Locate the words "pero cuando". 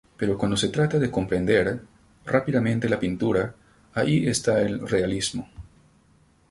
0.17-0.57